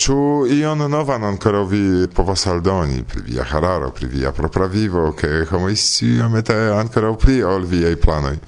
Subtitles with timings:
[0.00, 1.82] Ĉu ion novan ankoraŭ vi
[2.14, 5.10] povas aldoni pri via hararo, pri via propra vivo,
[5.50, 8.38] homo isti sciomete ankoraŭ pli ol viei planoj?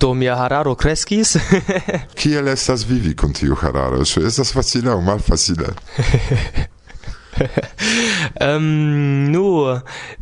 [0.00, 1.36] do mia hararo kreskis.
[2.20, 4.02] Kiel estas vivi kun tiu hararo?
[4.04, 5.70] Ĉu estas facile aŭ malfacile?
[8.46, 8.64] um,
[9.30, 9.44] nu,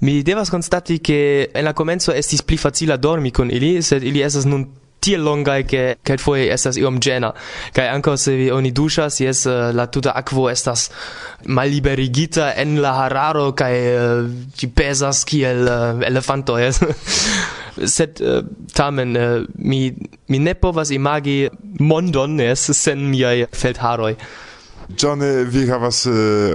[0.01, 4.23] mi devas constati che en la comenzo estis pli facila dormi con ili, sed ili
[4.23, 4.67] estas nun
[5.01, 7.33] tiel longai che quel foi estas iom gena
[7.73, 10.91] kai anko se vi oni duschas jes eh, la tuta aquo estas
[11.47, 14.27] malliberigita en la hararo kai eh,
[14.57, 16.81] ci uh, pesas kiel uh, elefanto jes.
[17.97, 18.43] Sed uh,
[18.75, 19.95] tamen uh, mi
[20.29, 24.17] mi ne povas imagi mondon jes sen miaj feldharoi
[24.97, 26.15] John, vi havas uh,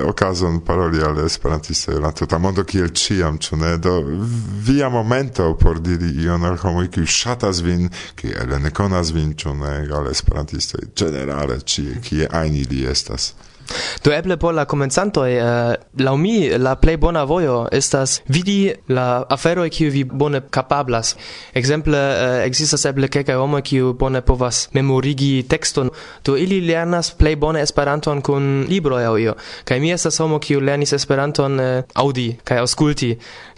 [0.10, 3.76] okazon paroli al esperantistoj la tuta mondo kiel ciam, ĉu ne?
[3.78, 4.00] Do
[4.66, 9.54] via momento por diri ion al homoj kiuj ŝatas vin, kiel ne konas vin, ĉu
[9.62, 13.36] ne, al esperantistoj ĝenerale ĉie, kie ajn ili estas.
[14.04, 18.74] Do eble por la komencantoj uh, eh, laŭ mi la plej bona vojo estas vidi
[18.88, 21.16] la aferoj kiu vi bone kapablas.
[21.54, 25.92] Ekzemple uh, eh, ekzistas eble kelkaj homoj kiu bone povas memorigi tekston,
[26.26, 29.38] do ili lernas plej bone Esperanton kun libroj aŭ io.
[29.64, 33.14] Kaj mi estas homo kiu lernis Esperanton uh, aŭdi kaj aŭskulti.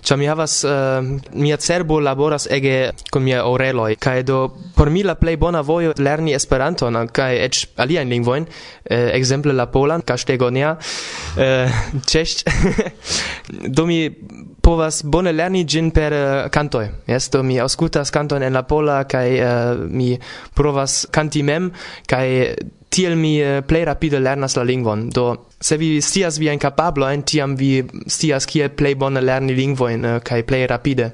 [0.06, 1.02] Cia mi havas, uh,
[1.34, 5.96] mia cerbo laboras ege con mia oreloi, cae do por mi la plei bona voio
[5.98, 8.52] lerni Esperanton, cae ec aliaen lingvoin, uh,
[8.86, 11.74] eh, exemple la Polan, Castegonia, uh, eh,
[12.06, 12.46] Cesc,
[13.78, 14.12] do mi
[14.62, 18.62] povas bone lerni gin per eh, uh, cantoi, yes, do mi auscultas canton en la
[18.70, 20.14] Pola, cae uh, mi
[20.54, 21.72] provas canti mem,
[22.06, 22.54] cae
[22.96, 25.10] tiel mi eh, plej rapide lernas la lingvon.
[25.10, 25.26] Do
[25.60, 30.44] se vi scias viajn kapablojn, tiam vi scias kiel plej bone lerni lingvojn eh, kaj
[30.48, 31.12] plej rapide.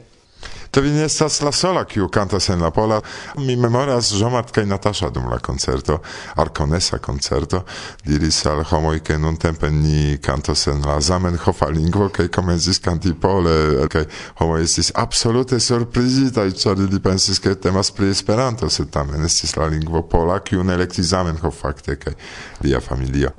[0.71, 3.01] To vi ne estas la sola, kiu kantas en la pola.
[3.37, 5.97] Mi memoras Jomart kaj Natasza dum la koncerto,
[6.39, 7.65] arkonesa koncerto,
[8.05, 13.11] diris al homoj, ke nun tempe ni kantos en la Zamenhofa lingvo, kaj komencis kanti
[13.13, 13.55] pole,
[13.91, 14.05] kaj
[14.39, 19.67] homoj estis absolute surprizitaj, ĉar ili pensis, ke temas pri Esperanto, sed tamen estis la
[19.67, 22.15] lingvo pola, kiun elektis Zamenhof fakte, kaj
[22.63, 23.33] lia familio.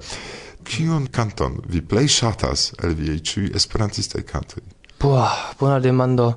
[0.68, 4.62] Kiun kanton vi plej ŝatas el viaj ĉiuj esperantistaj kantoj?
[5.00, 6.28] Buah, bona demando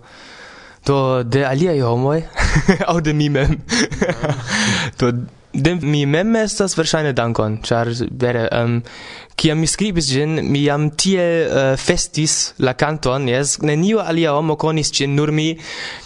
[0.85, 2.23] do de alia homoj?
[2.89, 3.57] Au de mi mem.
[4.21, 4.35] Ah.
[4.99, 5.11] Do
[5.55, 8.81] de mi mem estas verŝajne dankon ĉar vere um,
[9.35, 14.55] Ciam mi scribis gin, mi jam tiel uh, festis la canton, yes, neniu alia homo
[14.55, 15.49] conis gin, nur mi,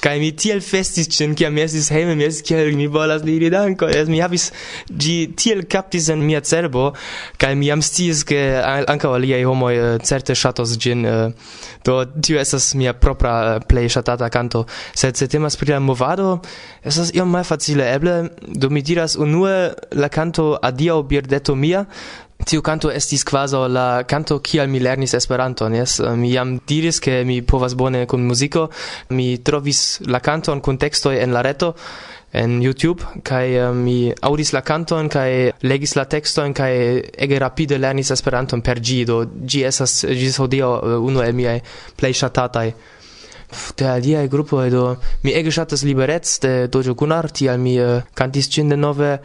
[0.01, 3.51] kai mi tiel festis gin, ciam mi estis heime, mi estis kiel, mi volas diri
[3.53, 4.50] danko, yes, mi havis,
[4.89, 6.89] gi tiel captis en mia cerbo,
[7.38, 11.57] kai mi jam stis, che anca aliai homo uh, eh, certe shatos gin, uh, eh,
[11.85, 14.66] do tio esas mia propra uh, play shatata canto,
[14.97, 16.39] sed se temas pri la movado,
[16.81, 21.85] io iom malfacile, eble, do mi diras unue la canto Adio Birdeto Mia,
[22.45, 26.00] Tiu canto estis quasi la canto kial mi lernis Esperanton, yes?
[26.16, 28.69] Mi jam diris che mi povas bone kun muziko,
[29.09, 31.75] mi trovis la canton kun tekstoj en la reto,
[32.31, 37.77] en YouTube, kai eh, mi audis la canton, kai legis la texton, kai ege rapide
[37.77, 41.59] lernis Esperanton per gi, do gi esas gis hodiaŭ eh, unu el miaj
[41.97, 42.71] plej ŝatataj
[43.77, 44.83] de aliae grupoj, do
[45.23, 49.17] mi ege ŝatas Liberec de Dojo Kunar, tial mi eh, cantis cin denove,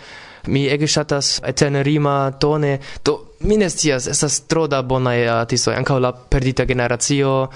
[0.46, 5.98] Mi ege ŝatas tenerima tone, do mi ne scias, estas tro da bonaj artistoj, ankaŭ
[5.98, 7.48] la perdita generacio.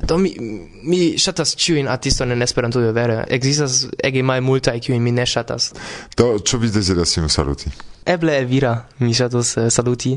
[0.00, 0.34] Do mi
[0.82, 3.22] mi ŝatas ĉiujn artistojn en Esperantujo vere.
[3.30, 5.72] Ekzistas ege malmultaj kiujn mi ne ŝatas.
[6.16, 7.72] Do ĉu vi deziras iun saluti?
[8.06, 10.16] Eble Elvira, mi ŝatus uh, saluti.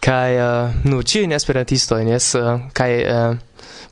[0.00, 3.36] Kaj uh, nu ĉiujn esperantistojn, jes, uh, kaj uh,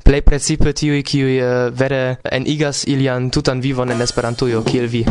[0.05, 5.05] plej precipe tiuj kiuj uh, vere enigas ilian tutan vivon en Esperantujo kiel vi.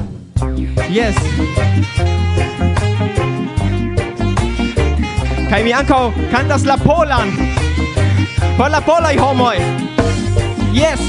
[0.93, 2.22] Yes.
[5.53, 7.29] kai mi ankaŭ kantas la polan.
[8.57, 9.57] Por la polaj homoj.
[10.73, 11.03] Yes.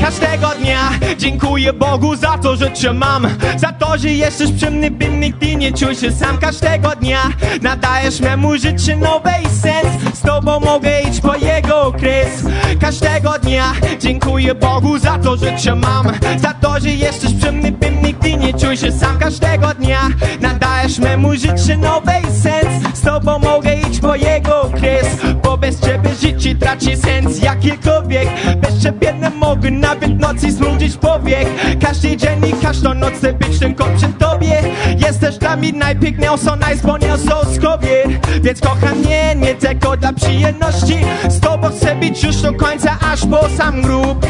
[0.00, 4.90] Każdego dnia dziękuję Bogu za to, że cię mam Za to, że jesteś przy mnie,
[4.90, 6.38] by nigdy nie czuł się sam.
[6.38, 7.22] Każdego dnia
[7.62, 9.30] nadajesz memu życiu nowy
[9.62, 10.14] sens.
[10.14, 12.44] Z tobą mogę iść po jego kres
[12.80, 16.06] Każdego dnia dziękuję Bogu za to, że cię mam
[16.38, 19.18] Za to, że jesteś przy mnie, by nigdy nie czuł się sam.
[19.18, 20.00] Każdego dnia
[20.40, 22.12] nadajesz memu życiu nowy
[22.42, 22.94] sens.
[22.94, 25.06] Z tobą mogę iść po jego kres
[25.42, 27.42] Bo bez ciebie życie traci sens.
[27.42, 28.28] Jakikolwiek
[28.60, 31.48] Bez ciebie nie mogę nawet nocy znudzić powiek.
[31.80, 34.62] Każdy dzień i każdą noc być tylko przy tobie.
[34.98, 38.26] Jesteś dla mnie najpiękniejszą, najzwolniejszą z kobiet.
[38.42, 40.96] Więc kochanie, nie tylko dla przyjemności.
[41.28, 44.26] Z tobą chcę być już do końca, aż po sam grób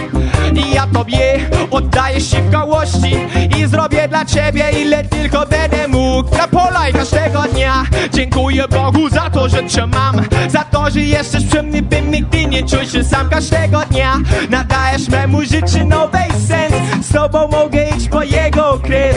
[0.68, 1.50] I ja tobie.
[1.70, 3.16] Oddaję się w całości
[3.58, 6.36] I zrobię dla ciebie ile tylko będę mógł.
[6.36, 7.84] Na pola i każdego dnia.
[8.12, 10.16] Dziękuję Bogu za to, że cię mam
[10.48, 14.14] Za to, że jesteś przy mnie, bym nigdy nie czuł się sam każdego dnia.
[14.50, 16.18] Nadajesz memu życiu nowy
[16.48, 17.06] sens.
[17.06, 19.16] Z tobą mogę iść po jego kres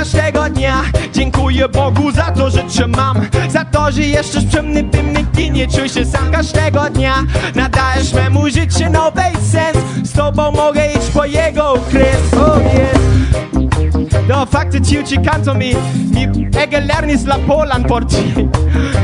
[0.00, 0.82] Każdego dnia.
[1.12, 3.16] Dziękuję Bogu za to, że cię mam
[3.48, 7.14] Za to, że mnie, bym nigdy nie czuł się sam każdego dnia.
[7.54, 9.76] Nadajesz memu życiu nowy sens.
[10.04, 12.34] Z tobą mogę iść po jego kres.
[12.34, 14.28] Oh yeah.
[14.28, 15.74] Do fakty ci ci canto mi
[16.10, 18.34] mi ege lernis la polan por ti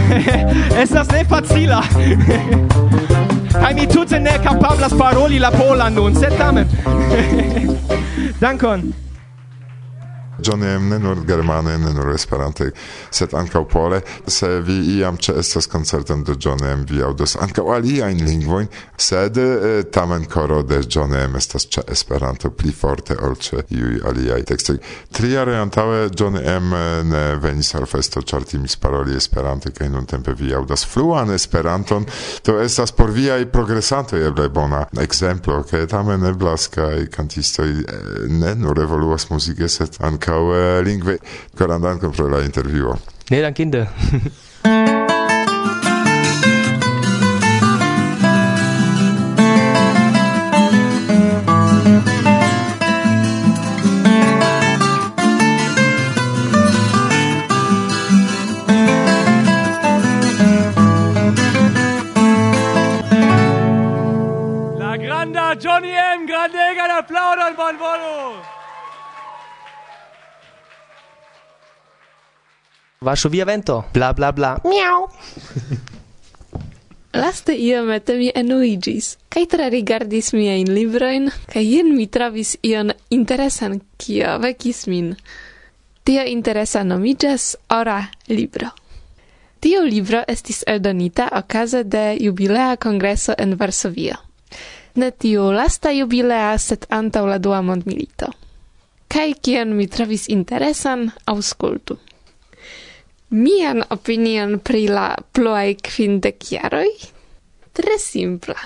[0.82, 1.82] Estas ne facila
[3.62, 6.66] Hai mi tutte ne capablas paroli la polan nun, sed tamen
[8.40, 9.05] Dankon
[10.38, 12.70] Johnny ne nur germane, ne nur esperante,
[13.10, 14.02] sed ancau pole.
[14.26, 18.68] Se vi iam ce estas koncerton de Johnny M, vi audos ancau alia in lingvoin,
[18.96, 24.00] sed eh, tamen coro de Johnny M estas ce Esperanto pli forte ol ce iui
[24.04, 24.78] aliai tekstoj.
[25.12, 26.74] Triare jaroj Johnny M
[27.10, 32.06] ne venis al festo, ĉar timis paroli Esperante kaj nuntempe vi audas fluan Esperanton.
[32.42, 38.54] to estas por viaj progresantoi eble bona ekzemplo, ke tamen eblas kaj cantistoi eh, ne
[38.54, 41.18] nur evoluas muzike, sed ancau ankaŭ eh, lingve
[41.58, 42.96] korandankon pro la intervjuo.
[43.30, 43.86] Ne dankinde.
[73.06, 74.56] Varsovia vento, bla bla bla.
[74.66, 75.06] Miau.
[77.16, 83.78] Laste iomete mi enuigis, kai tre rigardis miajn libroin, kai jen mi travis ion interesan,
[83.96, 85.14] kio vecis min.
[86.04, 88.68] Tio interesa nomigas Ora Libro.
[89.60, 94.14] Tio libro estis eldonita okaze de jubilea kongreso en Varsovio.
[94.94, 98.28] Ne tiu lasta jubilea, sed antau la dua mondmilito.
[99.08, 101.98] Kai kion mi travis interesan, auskultu
[103.30, 106.90] mian opinion pri la pluai quindec jaroj?
[107.72, 108.58] Tre simpla.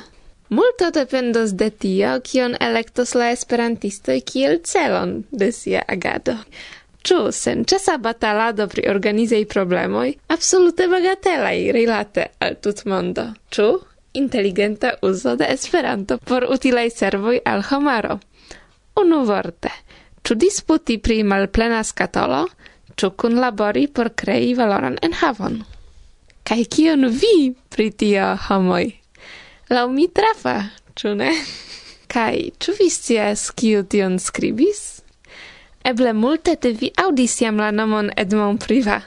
[0.51, 6.37] Multo dependos de tio, kion electos la esperantistoi kiel celon de sia agado.
[7.03, 13.31] Ču, sen česa batalado pri organizei problemoi, absolute bagatelai rilate al tut mondo.
[13.49, 13.79] Ču,
[14.12, 18.19] inteligenta uzo de Esperanto por utilei servoi al homaro?
[19.01, 19.71] Unu vorte,
[20.23, 22.45] ču disputi pri malplena skatolo–
[22.97, 25.63] ĉu kunlabori por krei valoran enhavon.
[26.45, 28.87] Kaj kion vi pri tio, homoj?
[29.71, 30.57] Laŭ mi trafa,
[30.99, 31.31] ĉu ne?
[32.11, 34.81] Kaj ĉu vi scias, kiu tion skribis?
[35.87, 38.99] Eble multe de vi aŭdis jam la nomon Edmond Priva.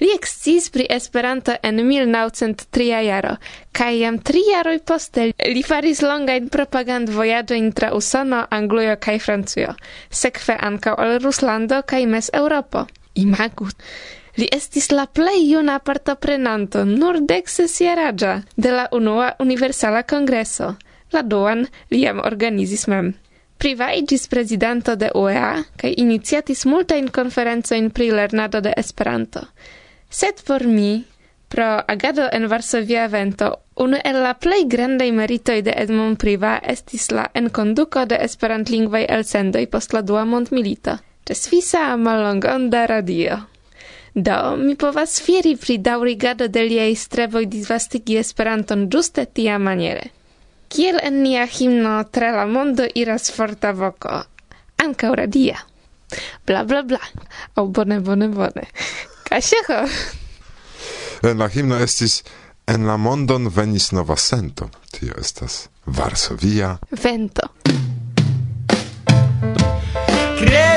[0.00, 3.34] Li eksciis pri Esperanto en 1903 jaro,
[3.76, 9.74] kaj jam tri jaroj poste li faris longajn propagandvojaĝojn tra Usono, Anglujo kaj Francujo,
[10.10, 12.86] sekve ankaŭ al Ruslando kaj Mez-Eŭropo.
[13.14, 13.68] Imagu,
[14.38, 20.74] Li estis la plej juna partoprenanto, nur dek sesjaraĝa, de la unua universala kongreso.
[21.12, 23.10] La duan li jam organizis mem.
[23.60, 25.50] Privaiĝis prezidanto de UEA
[25.82, 29.42] kaj iniciatis multajn konferencojn pri lernado de Esperanto.
[30.08, 31.04] Sed por mi,
[31.48, 37.10] pro agado en Varsovia evento, unu el la plej grandaj meritoj de Edmond Priva estis
[37.10, 40.96] la enkonduko de esperantlingvaj elsendoj post la dua mondmilito.
[41.28, 43.38] Ĉesfisa mallongonda radio.
[44.14, 50.10] Do, mi povas fieri pri daŭrigado de liaj streboj disvastigi Esperanton ĝuste tia maniere.
[50.70, 54.22] Kiel en nia himno tra la mondo iras forta voko,
[54.82, 55.62] ankaŭ radia.
[56.46, 57.00] Bla bla bla.
[57.54, 58.66] O oh, bone bone bone.
[59.28, 59.84] Kasiecho.
[61.22, 62.22] En la himno estis
[62.70, 64.68] En la mondon venis nova sento.
[64.90, 67.48] Tio estas Varsovia vento.
[70.38, 70.69] Cre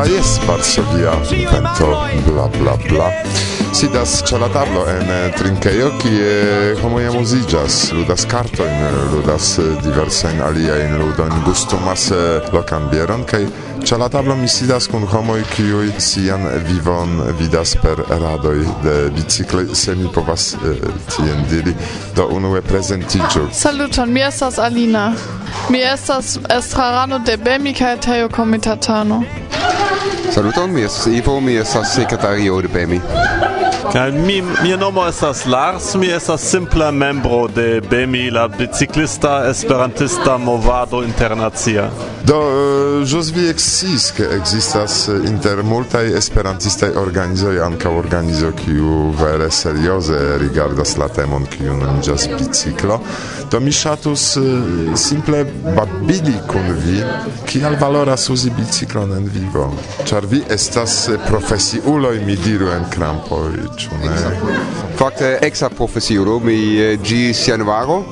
[0.00, 1.12] ma jes Varsovia
[1.52, 1.88] vento
[2.26, 3.08] bla bla bla
[3.72, 6.30] sidas ĉe la tablo en eh, trinkejo kie
[6.82, 8.80] homoj amuziĝas ludas kartojn
[9.12, 13.44] ludas eh, diversajn aliajn ludojn gustumas eh, lokan bieron kaj
[13.84, 19.64] Ĉe la tablo mi sidas kun homoj, kiuj sian vivon vidas per radoj de bicikloj,
[19.74, 20.82] se mi povas eh,
[21.16, 21.72] tien diri.
[22.16, 23.48] Do unue prezentiĝu.
[23.52, 25.12] Saluton, mi estas Alina.
[25.70, 29.22] Mi estas estrarano de Bemi kaj Teo komitatano.
[30.30, 33.00] Saluton, mi estas Ivo, mi estas sekretario de Bemi.
[33.92, 40.36] Kaj mi mia nomo estas Lars, mi estas simpla membro de BEMI, la biciklista esperantista
[40.36, 41.90] movado internacia.
[42.24, 48.52] Do eh, uh, ĵus vi eksciis, ke ekzistas eh, inter multaj esperantistaj organizoj ankaŭ organizo
[48.58, 53.00] kiu vere serioze rigardas la temon kiu nomiĝas biciklo.
[53.50, 54.44] Do mi ŝatus uh,
[54.96, 57.00] simple babili kun vi,
[57.48, 59.70] kial valoras uzi biciklon en vivo,
[60.04, 64.89] ĉar vi estas profesiuloj, mi diru en krampoj 出来。
[65.00, 68.02] fakte exa profesiuro mi eh, ĝis januaro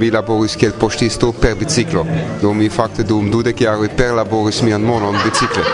[0.00, 2.06] mi laboris kiel poŝtisto per biciklo
[2.40, 5.64] do mi fakte dum dudek jaroj perlaboris mian monon bicikle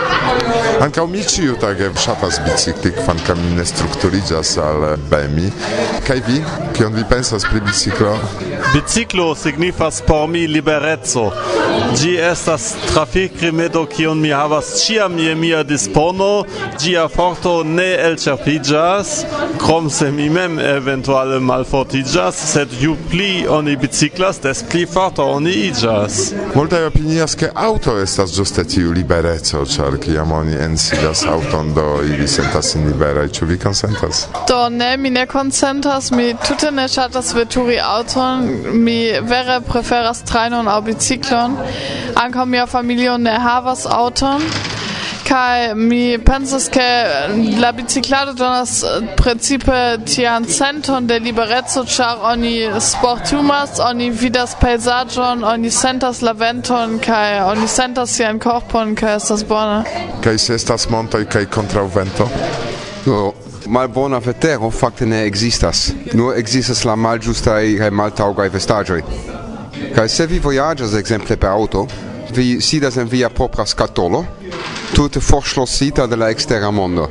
[0.83, 5.47] ankaŭ mi ĉiutage ŝatas bicikli kvankam mi ne strukturiĝas al BMI
[6.07, 6.41] kaj vi?
[6.75, 8.17] Kion vi pensas pri biciklo
[8.73, 11.29] biciklo signifas por mi libereco
[11.95, 16.43] ĝi estas trafikrimedo kiun mi havas ĉiam je mia dispono.
[16.81, 19.11] Ĝia forto ne elĉerpiĝas
[19.61, 25.51] krom se mi mem eventuale malfortigas, sed ju pli oni biciklas, des pli forta oni
[25.51, 26.33] igas.
[26.55, 32.27] Multaj opinias, ke auto estas ĝuste tiu libereco, ĉar kiam oni ensidas auton, do ili
[32.27, 33.27] sentas sin liberaj.
[33.35, 34.27] Ĉu vi konsentas?
[34.49, 40.67] Do ne, mi ne konsentas, mi tute ne ŝatas veturi auton, mi vere preferas trajnon
[40.67, 41.57] aŭ biciklon.
[42.15, 44.41] Ankaŭ mia familio ne havas auton.
[45.25, 46.85] Kai mi pensas ke
[47.59, 55.43] la biciclado donas eh, principe tian senton de liberezzo char oni sportumas oni vidas pejzaĝon
[55.43, 59.83] oni sentas la venton kai oni sentas sian korpon kai estas bone
[60.23, 62.29] kaj se estas montoj kaj kontraŭvento?
[63.05, 63.33] Do
[63.67, 65.91] malbona vetero fakte ne ekzistas.
[66.13, 69.01] Nur ekzistas la malĝustaj kaj maltaŭgaj vestaĵoj.
[69.95, 71.85] Kaj se vi vojaĝas ekzemple per auto
[72.35, 74.25] vi sidas en via propra skatolo,
[74.93, 77.09] tute forschlossita de la mondo.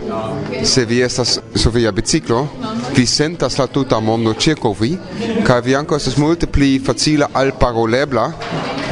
[0.62, 2.48] Se vi estas su via biciclo,
[2.94, 4.98] vi sentas la tuta mondo circo vi,
[5.44, 8.34] ca vi anco estas multe pli facile alparolebla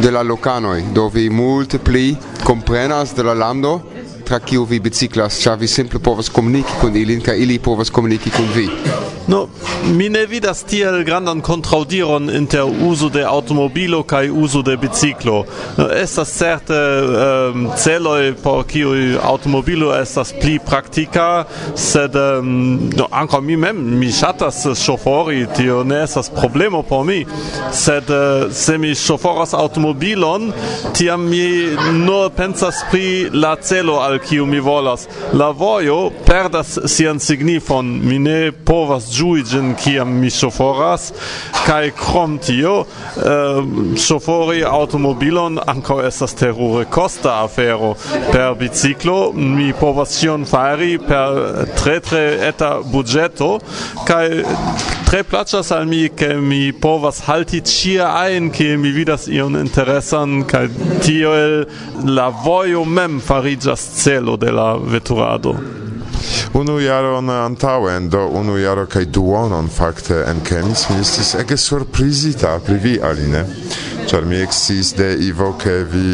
[0.01, 3.92] de la locanoi, do vi multe pli comprenas de la lando
[4.33, 8.31] tra kiu vi biciklas, ĉar vi simple povas komuniki kun ilin kaj ili povas komuniki
[8.33, 8.69] kun vi.
[9.29, 9.47] No,
[9.95, 15.45] mi ne vidas tiel grandan kontraŭdiron inter uzo de automobilo kaj uzo de biciklo.
[15.77, 21.45] No, estas certe um, celoj por kiu automobilo estas pli praktika,
[21.77, 27.21] sed um, no, ankaŭ mi mem mi ŝatas ŝofori, tio ne estas problemo por mi.
[27.73, 30.51] Sed uh, se mi ŝoforas automobilon,
[30.97, 31.45] tiam mi
[32.01, 35.09] nur pensas pri la celo al kiu mi volas.
[35.33, 41.11] La vojo perdas sian signifon, mi ne povas ĝui ĝin kiam mi ŝoforas,
[41.67, 42.85] kaj krom tio,
[43.17, 43.63] eh,
[44.07, 47.95] ŝofori uh, automobilon ankaŭ estas terure kosta afero.
[48.33, 53.59] Per biciklo mi povas ĉion fari per tre tre eta budĝeto
[54.07, 54.27] kaj
[55.13, 60.39] tre placas al mi ke mi povas halti ĉie ajn ke mi vidas ion interesan
[60.49, 60.63] kaj
[61.05, 61.59] tiel
[62.17, 65.53] la vojo mem fariĝas celo de la veturado
[66.55, 72.59] unu jaron antauen, do unu jaro kaj duonon fakte en Kemis, mi estis ege surprizita
[72.67, 73.45] pri vi, Aline,
[74.11, 76.07] ĉar mi eksciis de Ivo, ke vi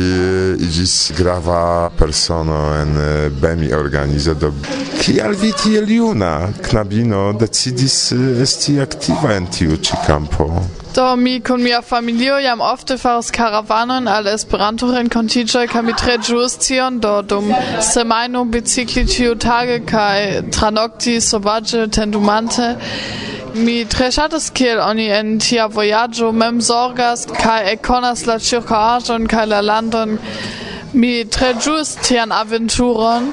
[0.69, 2.99] iĝis grava persono en
[3.41, 4.53] Bemi organizo, do
[5.01, 6.35] kial vi tiel juna
[6.69, 8.01] knabino decidis
[8.43, 10.53] esti aktiva en tiu ĉi kampo?
[10.99, 16.17] Do mi kun mia familio jam ofte faras karavanon al Esperanto renkontiĝoj kaj mi tre
[16.29, 17.53] ĝuas tion do dum
[17.89, 22.67] semajno bicikli ĉiutage kaj tranokti sovaĝe tendumante.
[23.55, 29.47] Mi tre ŝatas kiel oni en tia vojaĝo mem zorgas kaj ekkonas la ĉirkaŭaĵon kaj
[29.55, 30.19] la landon.
[30.93, 33.27] Mi tre ĝus tian aventuron,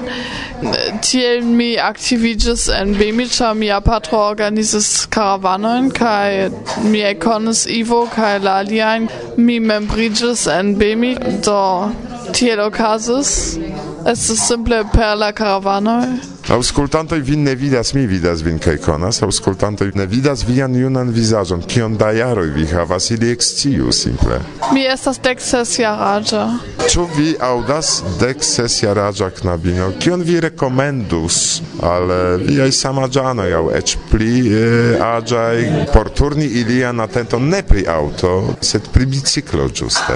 [1.04, 6.50] tiel mi aktiviĝis en Bemi, mia patro organizis karavanojn kaj
[6.84, 9.08] mi ekkonis Ivo kaj la aliajn.
[9.36, 11.90] Mi membriĝis en Bemi, do
[12.32, 13.58] tiel okazis.
[14.06, 16.35] Estis simple per la karavanoj.
[16.46, 21.64] Auscultantoj vin ne vidas, mi vidas vin kaj konas, auscultantoj ne vidas vian junan vizaĝon,
[21.66, 24.38] kion da jaroj vi havas, ili eksciu simple.
[24.72, 26.44] Mi estas dek ses jaraĝa.
[26.86, 29.90] Ĉu vi aŭdas dek ses jaraĝa knabino?
[29.98, 31.40] Kion vi rekomendus
[31.82, 37.88] al eh, viaj samaĝanoj aŭ eĉ pli eh, aĝaj por turni ilian atenton ne pri
[37.90, 40.14] aŭto, sed pri biciklo ĝuste?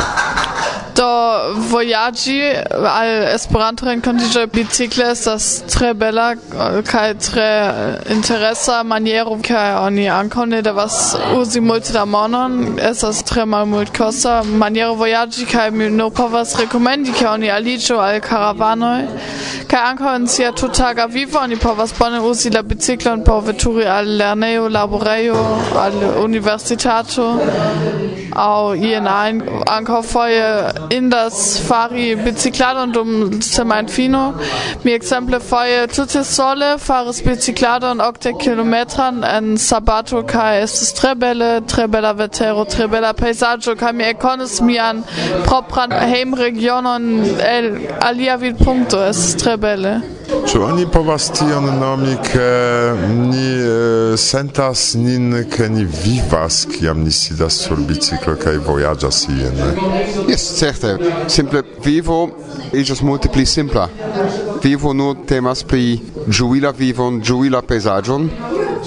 [0.94, 2.38] Do por vojaĝi
[2.90, 10.06] al Esperanto renkontiĝoj bicikle estas tre bela eh, kaj tre eh, interesa maniero kaj oni
[10.10, 10.98] ankaŭ ne devas
[11.36, 12.56] uzi multe da monon.
[12.90, 19.00] Estas tre malmultkosta maniero vojaĝi kaj mi nur povas rekomendi ke oni aliĝu al karavanoj.
[19.70, 24.16] Kaj ankaŭ en sia tuttaga vivo oni povas bone uzi la biciklon por veturi al
[24.22, 25.44] lernejo laborejo
[25.84, 27.28] al universitato
[28.36, 29.42] aŭ ien ajn.
[29.70, 30.48] Ankaŭ foje
[30.96, 34.34] in Indas fari bicicladon dum semajnfino.
[34.84, 41.50] Mi exemple foje tute sole faris bicicladon okdek kilometran en sabato kaj estis tre bele,
[41.66, 45.02] tre bela vetero, tre bela pejzaĝo kaj mi ekkonis mian
[45.48, 47.10] propran hejmregionon
[47.56, 47.70] el
[48.12, 49.02] alia vidpunkto.
[49.10, 49.98] Estis tre bele.
[50.46, 52.50] Czy oni povas tion nomi, ke
[53.30, 53.48] ni
[54.16, 59.58] sentas nin, ke ni vivas, kiam ni sidas sur biciklo, kaj vojaĝas ien?
[60.28, 60.96] Yes, certe.
[61.28, 62.28] Simple vivo
[62.72, 63.88] iĝas multe pli simpla.
[64.62, 68.30] Vivo nur temas pri ĝui la vivon, ĝui la pejzaĝon,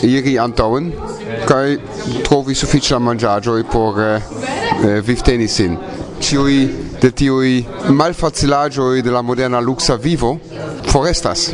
[0.02, 0.92] iri antaŭen
[1.48, 1.78] kaj
[2.26, 4.22] trovi sufiĉa manĝaĵoj por eh,
[5.06, 5.78] vivteni sin.
[6.24, 6.58] Ĉiuj
[7.04, 10.40] de tiui malfacilagioi de la moderna luxa vivo
[10.94, 11.50] forestas.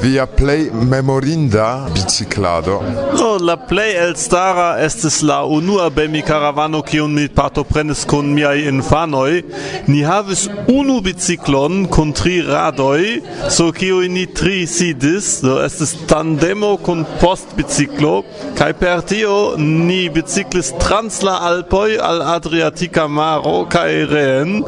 [0.00, 2.80] Via plei memorinda biciclado.
[3.18, 9.42] No, la plei elstara estis la unua bemi caravano kiun mi partoprenis kun miai infanoi.
[9.88, 13.18] Ni havis unu biciclon kun tri radoi,
[13.50, 18.22] so kiui ni tri sidis, do so estis tandemo kun post biciclo,
[18.58, 24.62] kai per tio ni biciclis trans la Alpoi al Adriatica maro kai reen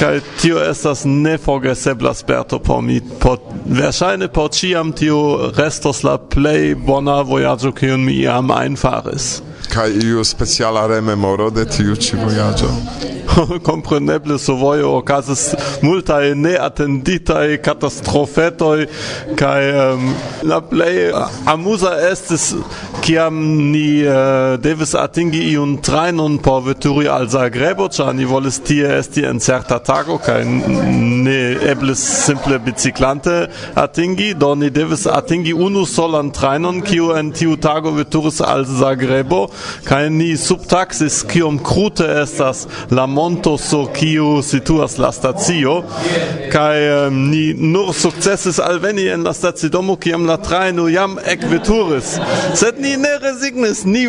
[0.00, 3.00] kai tio estas neforgesebla sperto por mi.
[3.20, 9.42] Por verŝajne por ĉiam tio restos la plej bona vojaĝo kiun mi iam einfaris.
[9.70, 12.70] Kai iu speciala rememoro de tiu ĉi vojaĝo.
[13.68, 18.86] compreneble sovoje okazas multaj neatenditaj katastrofetoj
[19.38, 21.12] kai um, la plej
[21.46, 22.54] amusa estis
[23.00, 23.36] kiam
[23.72, 29.24] ni uh, devis atingi iun trajnon por veturi al Zagrebo ĉar ni volis tie esti
[29.28, 31.38] en certa tago kai ne
[31.72, 33.36] eblis simple biciclante
[33.74, 39.46] atingi do ni devis atingi unu solan trainon kiu en tiu tago veturis al Zagrebo
[39.84, 45.82] kai ni subtaxis kiom krute estas la monto sur kiu situas la stacio
[46.52, 52.14] kaj um, ni nur sukcesis alveni en la stacidomo kiam la trajno jam ekveturis.
[52.54, 54.06] Sed ni ne resignis ni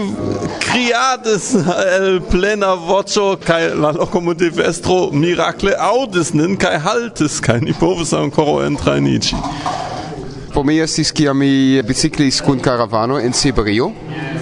[0.63, 1.51] kriadis
[1.97, 8.61] el plena voĉo kaj la lokomotivestro mirakle aŭdis nin kaj haltis kaj ni povis ankoraŭ
[8.71, 9.43] entrajniĝi
[10.53, 13.91] Po mi estis kiam mi biciklis kun karavano en Siberio,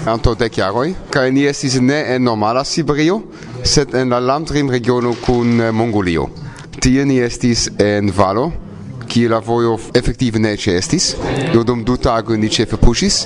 [0.10, 3.20] anto dek jaroj, kaj ni estis ne en normala Siberio,
[3.64, 6.30] sed en la landrim regiono kun eh, Mongolio.
[6.80, 8.52] Tie ni estis en valo,
[9.10, 11.16] kie la vojo efektive ne ĉeestis,
[11.54, 13.20] do dum du tagoj ni ĉefe puŝis.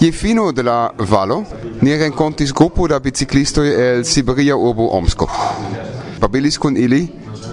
[0.00, 1.42] Je fino de la valo
[1.82, 5.28] ni renkontis grupo da biciklistoj el siberia urbo Omsko.
[6.20, 7.06] Babilis kun ili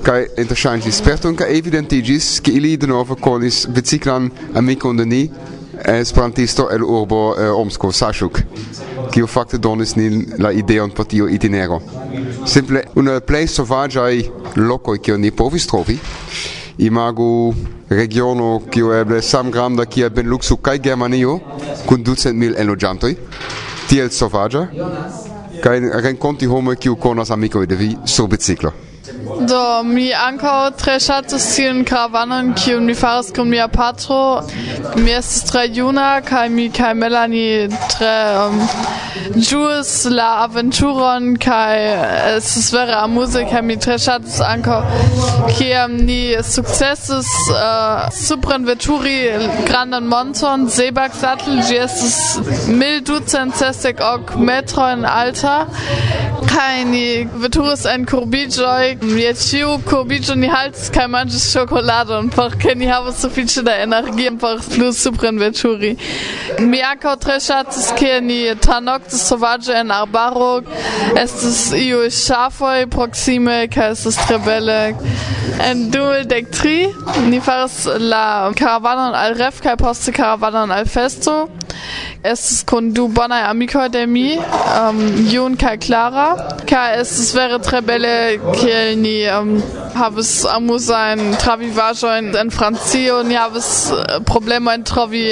[0.06, 5.22] kaj interŝanĝis sperton kaj evidentiĝis ke ili denove konis biciklan amikon de ni
[5.84, 8.40] esperantisto el urbo eh, Omsko, Sashuk,
[9.12, 11.82] kiu fakte donis nin la ideon por tio itinero.
[12.46, 14.24] Simple unu el plej sovaĝaj
[14.56, 15.98] lokoj kiu ni povis trovi.
[16.78, 17.54] Imagu
[17.90, 21.40] regiono kiu eble samgranda kiel Benluxo kaj Germanio
[21.86, 23.16] kun 200.000 enloĝantoj.
[23.90, 24.68] Tiel sovaĝa
[25.64, 28.74] kaj renkonti homoj kiu konas amikoj de vi sur biciklo.
[29.26, 34.20] Do mi ankaŭ tre ŝatas tiun karavanon kiun mi faras kun mia patro.
[34.96, 38.60] Mi estas tre juna kaj mi kaj Melanie tre um,
[39.48, 41.80] ĝuis la aventuron kaj
[42.36, 44.80] estas vere amuze kaj mi tre ŝatas ankaŭ
[45.58, 46.20] kiam ni
[46.52, 49.18] sukcesis uh, suprenveturi
[49.66, 52.20] grandan monton Seebergsattel ĝi estas
[52.68, 55.58] mil ducent sesdek ok metrojn alta
[56.52, 57.06] kaj ni
[57.44, 63.22] veturis en kurbiĝoj je ciu cobiĝo ni haltis kaj manĝis ĉokoladon por ke ni havas
[63.24, 65.94] sufiĉe da energion por plu supren veturi.
[66.60, 70.50] Mi ankaŭ tre ŝatis ke ni tranoktis sovaĝe en arbaro
[71.22, 74.80] estis iuj ŝafoj proksime kaj estis tre bele.
[75.70, 76.78] En dek tri
[77.30, 81.46] ni faras la karavanon al ref kaj poste karavanon al festo.
[82.26, 86.28] Estis kun du bonaj amikoj de mi, um, Jun kaj Clara,
[86.70, 88.14] kaj estis vere tre bele
[88.56, 89.52] kiel ni um,
[89.96, 95.24] havis amuzajn travivaĵojn en Francio, ni havis uh, problemojn trovi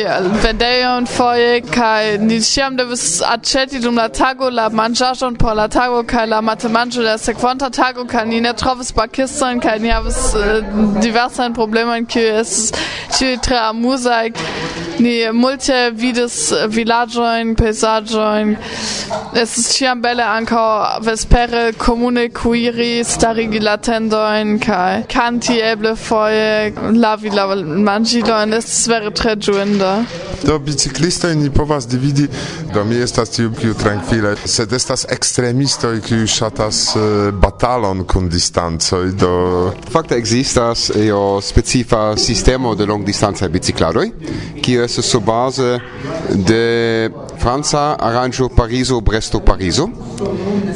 [0.43, 6.03] vendejojn foje kaj ni ĉiam devis aĉeti dum la tago la manĝaĵon por la tago
[6.13, 10.21] kaj la matenmanĝo de la sekvonta tago kaj ni ne trovis bakistojn kaj ni havis
[10.37, 10.61] uh,
[11.01, 14.31] diversajn problemojn kiuj estis ĉiuj tre amuzaj
[15.03, 16.37] ni multe vidas
[16.67, 18.55] villaggioin, pejsaggioin.
[19.43, 20.63] Estis ciam belle anca
[21.03, 26.73] vespere comune cuiri, starigi la tendoin, cae canti eble foie
[27.05, 27.47] lavi la
[27.89, 28.55] mangiloin.
[28.59, 29.93] Estis vere tre juinda
[30.43, 32.27] Do biciclistoi ni povas dividi,
[32.73, 39.13] do mi estas tiu kiu tranquille, sed estas extremistoi kiu shatas uh, batalon kun distancoi,
[39.15, 39.71] do...
[39.93, 44.11] Fakte existas io specifa sistemo de long distanza bicicladoi,
[44.59, 45.79] kiu esto sur base
[46.29, 49.89] de franca aranĝo pariso Bresto pariso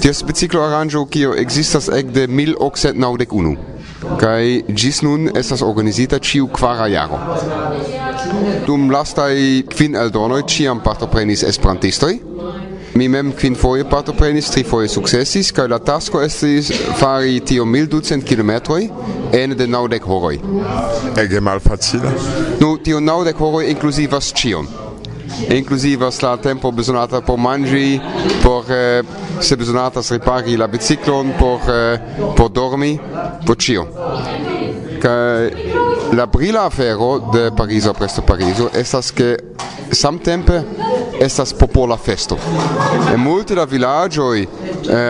[0.01, 3.57] Ties biciklo aranĝo kio ekzistas ekde 1891
[4.17, 7.17] kaj ĝis nun estas organizita ĉiu kvara jaro.
[8.67, 9.33] Dum lastaj
[9.73, 12.13] kvin eldonoj ĉiam partoprenis esperantistoj.
[12.97, 18.23] Mi mem kvin foje partoprenis, tri foje sukcesis, kaj la tasko estis fari tio 1200
[18.25, 18.87] kilometroj
[19.37, 20.39] ene de naŭdek horoj.
[21.21, 22.13] Ege malfacila.
[22.87, 24.65] tio e nau de horo inclusivas cion.
[25.49, 28.01] Inclusivas la tempo besonata por mangi,
[28.41, 29.03] por eh,
[29.39, 31.99] se besonatas repari la biciclon, por, eh,
[32.33, 32.97] por dormi,
[33.45, 33.85] por cio.
[35.01, 35.51] Kai
[36.13, 39.37] la brila afero de Pariso presto Pariso estas che
[39.91, 40.63] samtempe
[41.19, 42.37] estas popola festo.
[43.11, 44.45] E multe da villaggio eh,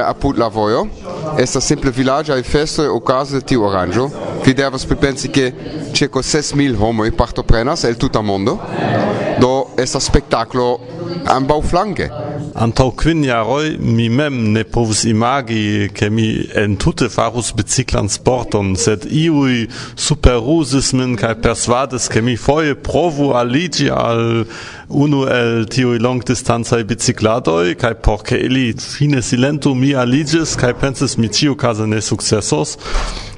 [0.04, 0.90] apud la vojo
[1.38, 4.27] estas simple villaggio e festo o casa de tiu oranjo.
[4.48, 5.54] vi devas pripensi che
[5.92, 8.56] circa 6.000 homoi partoprenas el tuta mondo,
[9.40, 10.80] do estas spektaklo
[11.28, 12.08] ambaŭ flanke.
[12.56, 19.04] Antau quin jaroi mi mem ne povus imagi che mi entute farus biciclan sporton, sed
[19.12, 19.68] iui
[20.00, 24.48] superusis min cae persuades che mi foie provu aligi al
[24.88, 31.20] unu el tiui long distanzai bicicladoi, cae porce ili fine silentu mi aligis, cae pensis
[31.20, 32.78] mi ciu casa ne successos,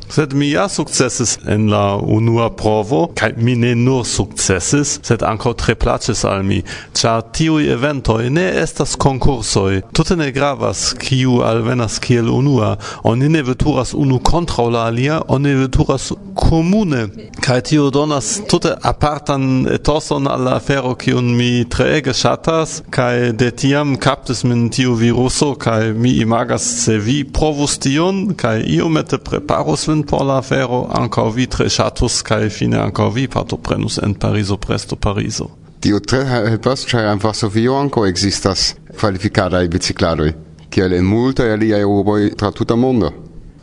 [0.10, 5.54] Sed mi ja sukcesis en la unua provo, kai mi ne nur sukcesis, sed ankaŭ
[5.62, 6.64] tre plaĉis al mi,
[6.98, 9.82] ĉar tiuj eventoj ne estas konkursoj.
[9.94, 12.72] Tute ne gravas kiu alvenas kiel unua.
[13.04, 17.06] Oni ne veturas unu kontraŭ la alia, oni veturas komune.
[17.46, 23.52] Kaj tio donas tute apartan etoson al la afero kiun mi treege ŝatas, kaj de
[23.52, 29.88] tiam kaptis min tiu viruso kaj mi imagas se vi provus tion kaj iomete preparus
[29.88, 34.14] vin vin por la afero, ankaŭ vi tre ŝatus kaj fine ankaŭ vi partoprenus en
[34.14, 35.50] Parizo presto Parizo.
[35.80, 40.34] Tio tre helpas, ĉar en Varsovio ankaŭ ekzistas kvalifikadaj bicikladoj,
[40.70, 43.12] kiel en multaj aliaj urboj tra tuta mondo.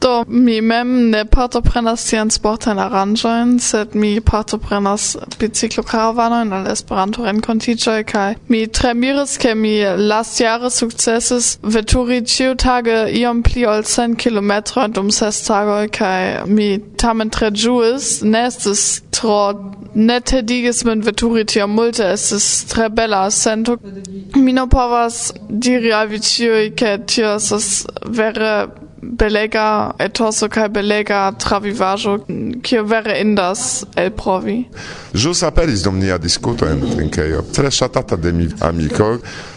[0.01, 5.07] Do, mi mem ne partoprenas tian sportajn aranĝojn, sed mi partoprenas
[5.41, 9.73] biciklokaravanon al Esperanto-renkontiĝoj kaj mi tre miris, ke mi
[10.11, 16.69] lastjare sukcesis veturi ĉiutage iom pli ol cent kilometrojn dum ses tagoj kaj mi
[17.01, 19.41] tamen tre ĝuis, ne estis tro
[19.97, 23.79] ne tedigis min veturi tiom multe, estis tre bela sento.
[24.37, 27.87] Mi no povas diri al vi ĉiuj, ke tio estas
[28.19, 28.53] vere
[29.03, 32.19] belega etoso kaj belega travivaĵo
[32.63, 34.57] kio vere indas elprovi.
[35.15, 39.17] Ĵus aperis dum nia diskuto en trinkejo, tre ŝatata de mi amiko.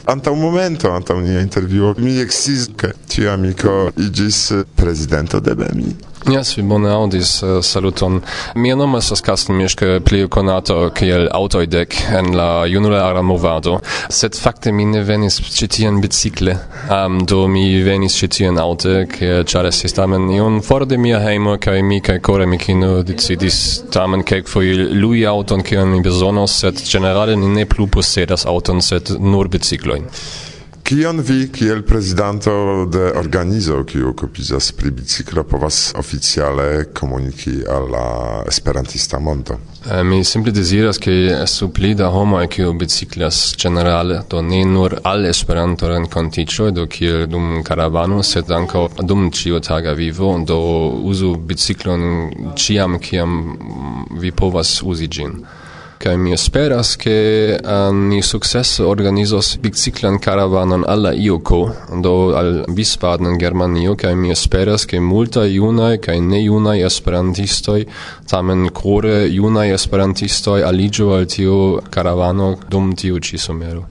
[0.10, 6.09] Antaŭ momento, antaŭ nia intervjuo, mi eksciis, ke tiu amiko iĝis prezidento de BEMI.
[6.28, 8.22] Yes, vi bone audis uh, saluton.
[8.56, 13.80] Mia nomo estas Carsten Mischke, pli konato kiel Autoidek en la junulara movado.
[14.10, 16.58] Sed fakte mi ne venis ĉi tien bicikle.
[16.92, 19.06] Um, do mi venis ĉi tien aŭte,
[19.48, 23.62] ĉar estis tamen iom for de mia hejmo kaj mi kaj kore mi kino decidis
[23.92, 29.16] tamen kelkfoje lui aŭton kion mi bezonos, sed ĝenerale ni ne plu posedas aŭton, sed
[29.20, 30.12] nur biciklojn.
[30.90, 32.52] Kion vi kiel prezidanto
[32.92, 38.06] de organizo kiu okupizas pri biciklo povas oficiale komuniki al la
[38.48, 39.60] esperantista mondo?
[39.92, 44.98] Eh, mi simple deziras ke estu pli da homoj kiu biciklas ĝenerale, do ne nur
[45.04, 50.60] al Esperanto renkontiĝoj, do kiel dum karavano, sed ankaŭ dum ĉiutaga vivo, do
[51.14, 53.42] uzu biciklon ĉiam kiam
[54.18, 55.38] vi povas uzi ĝin
[56.00, 57.16] kai mi esperas ke
[57.60, 61.60] uh, ni sukcese organizos biciklan karavanon al la Ioko,
[62.04, 67.86] do al Wiesbaden en Germanio, kai mi esperas ke multaj junaj ne juna esperantistoj,
[68.30, 71.58] tamen kore junaj esperantistoj aliĝu al tiu
[71.92, 73.86] karavano dum tiu ĉi somero.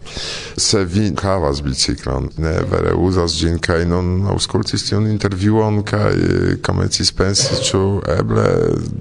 [0.57, 7.13] Se vi havas biciklan, ne vere uzas ĝin kai non aŭskultis tiun intervjuon kai komencis
[7.13, 7.83] pensi ĉu
[8.19, 8.49] eble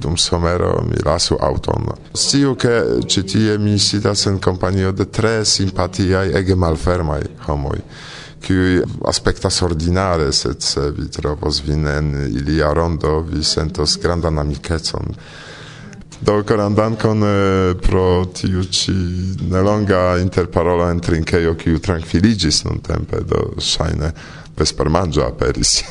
[0.02, 5.46] dum somero mi lasu auton Sciu ke ĉi tie mi sidas en kompanio de tre
[5.46, 7.82] simpatiaj ege malfermaj homoi,
[8.42, 15.14] kiuj aspectas ordinare, sed se vi trovos vin en ilia rondo, vi sentos grandan amicetson.
[16.22, 17.22] Do korandankon
[17.82, 18.94] pro tiu ci
[19.52, 24.12] nelonga interparola en trinkejo, kiu tranquiligis nun tempe, do shaine
[24.58, 25.84] vesper mangio aperis.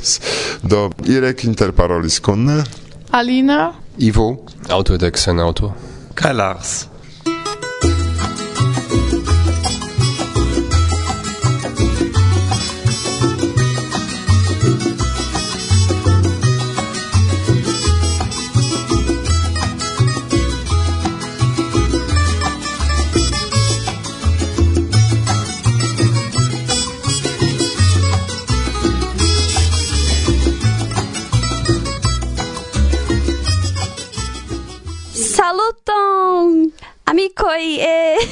[0.72, 2.50] do Irek interparolis kun
[3.10, 4.44] Alina Ivo.
[4.68, 5.72] Aŭto de Xenauto.
[6.14, 6.91] Kai Lars.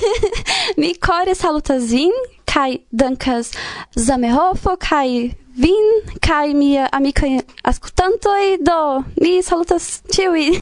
[0.80, 2.14] mi core salutas vin
[2.46, 3.52] kai dankas
[3.96, 5.86] Zamehofo kai vin
[6.20, 10.60] kai mia amikoj ascoltantoi, do mi salutas ciui.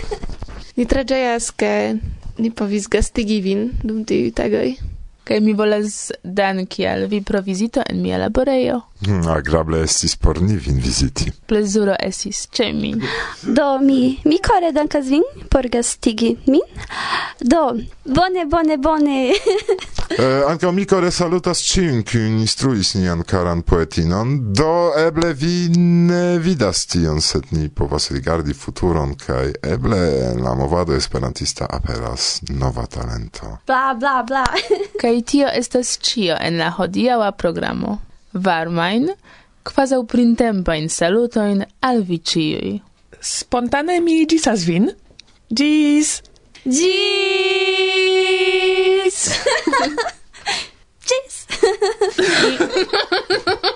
[0.76, 1.72] ni tre gioias che
[2.38, 4.97] ni povis gastigi vin dum tiuj tagoi
[5.28, 8.80] kaj mi volas danki al vi pro vizito en mia laborejo.
[9.06, 11.30] Mm, agrable estis por ni vin viziti.
[11.46, 12.94] Plezuro estis ĉe mi.
[13.42, 16.64] Do mi mi kore dankas vin por gastigi min.
[17.40, 17.62] Do
[18.04, 19.18] bone bone bone.
[20.10, 26.86] eh, mi kore salutas ĉiujn, kiuj instruis nian karan poetinon, do eble vi ne vidas
[26.86, 33.58] tion, sed ni povas rigardi futuron, kaj eble en la movado esperantista aperas nova talento.
[33.66, 34.44] Bla, bla, bla.
[35.02, 37.98] kaj tio estas cio en la hodiaŭa programo.
[38.32, 39.08] Varmain,
[39.68, 42.76] kvazaŭ printempajn salutoin al vi ciui.
[43.20, 44.92] Spontane mi gisas vin.
[45.50, 46.20] Gis!
[46.64, 48.07] Gis!
[51.06, 51.46] Cheers.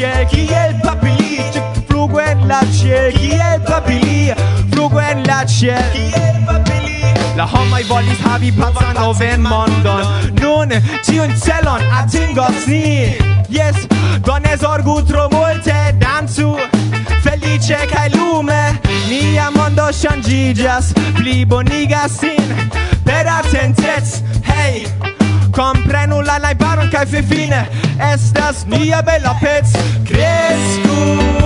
[0.00, 1.42] ciechi e il papì
[1.86, 4.32] Flugo en la ciechi e il papì?
[4.70, 7.36] Flugo en la ciechi e il papì?
[7.36, 10.02] La homai volis havi pacan noven mondon.
[10.40, 10.68] Nun
[11.04, 13.14] tiun celon atingos ni
[13.48, 13.86] Yes,
[14.22, 16.56] done zorgu tro multe dancu
[17.22, 18.80] Felice kaj lume.
[19.08, 22.56] Nia mondo ŝanĝiĝas Plibonigas sin.
[23.04, 25.09] Per atentec Hey.
[25.56, 27.64] Comprenu la najbaron kaj finfine
[28.12, 29.76] estas nia bela pec
[30.08, 31.39] Kresku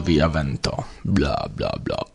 [0.00, 2.07] via vento, bla bla bla.